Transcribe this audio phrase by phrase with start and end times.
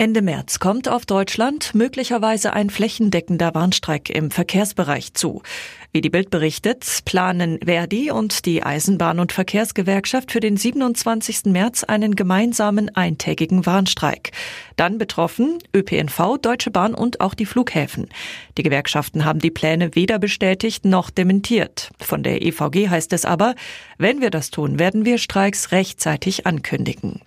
[0.00, 5.42] Ende März kommt auf Deutschland möglicherweise ein flächendeckender Warnstreik im Verkehrsbereich zu.
[5.90, 11.46] Wie die Bild berichtet, planen Verdi und die Eisenbahn- und Verkehrsgewerkschaft für den 27.
[11.46, 14.30] März einen gemeinsamen eintägigen Warnstreik.
[14.76, 18.08] Dann betroffen ÖPNV, Deutsche Bahn und auch die Flughäfen.
[18.56, 21.90] Die Gewerkschaften haben die Pläne weder bestätigt noch dementiert.
[21.98, 23.56] Von der EVG heißt es aber,
[23.98, 27.20] wenn wir das tun, werden wir Streiks rechtzeitig ankündigen.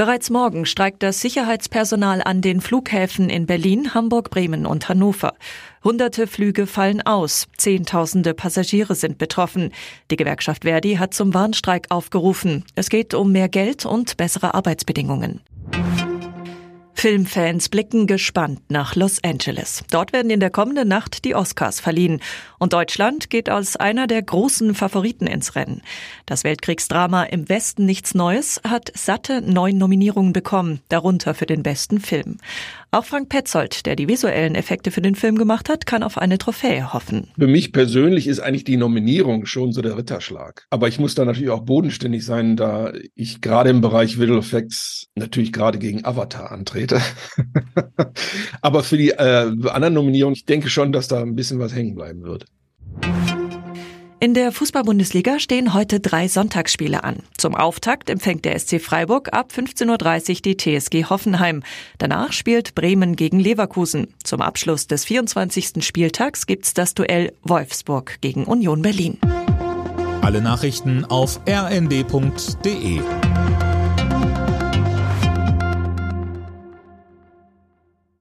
[0.00, 5.34] Bereits morgen streikt das Sicherheitspersonal an den Flughäfen in Berlin, Hamburg, Bremen und Hannover.
[5.84, 9.74] Hunderte Flüge fallen aus, Zehntausende Passagiere sind betroffen.
[10.10, 12.64] Die Gewerkschaft Verdi hat zum Warnstreik aufgerufen.
[12.76, 15.42] Es geht um mehr Geld und bessere Arbeitsbedingungen.
[17.00, 19.84] Filmfans blicken gespannt nach Los Angeles.
[19.90, 22.20] Dort werden in der kommenden Nacht die Oscars verliehen.
[22.58, 25.80] Und Deutschland geht als einer der großen Favoriten ins Rennen.
[26.26, 32.00] Das Weltkriegsdrama Im Westen nichts Neues hat satte neun Nominierungen bekommen, darunter für den besten
[32.00, 32.36] Film.
[32.92, 36.38] Auch Frank Petzold, der die visuellen Effekte für den Film gemacht hat, kann auf eine
[36.38, 37.28] Trophäe hoffen.
[37.38, 40.66] Für mich persönlich ist eigentlich die Nominierung schon so der Ritterschlag.
[40.70, 45.06] Aber ich muss da natürlich auch bodenständig sein, da ich gerade im Bereich Visual Effects
[45.14, 46.89] natürlich gerade gegen Avatar antrete.
[48.60, 51.94] Aber für die äh, anderen Nominierungen, ich denke schon, dass da ein bisschen was hängen
[51.94, 52.46] bleiben wird.
[54.22, 57.22] In der Fußball-Bundesliga stehen heute drei Sonntagsspiele an.
[57.38, 61.62] Zum Auftakt empfängt der SC Freiburg ab 15.30 Uhr die TSG Hoffenheim.
[61.96, 64.08] Danach spielt Bremen gegen Leverkusen.
[64.22, 65.82] Zum Abschluss des 24.
[65.82, 69.16] Spieltags gibt's das Duell Wolfsburg gegen Union Berlin.
[70.20, 73.00] Alle Nachrichten auf rnd.de